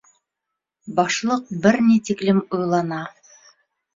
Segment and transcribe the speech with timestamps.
[0.99, 3.03] Башлыҡ бер ни тиклем уйлана.